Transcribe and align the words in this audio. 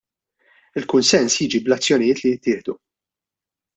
Il-kunsens 0.79 1.37
jiġi 1.41 1.59
bl-azzjonijiet 1.65 2.19
li 2.23 2.33
jittieħdu. 2.33 2.75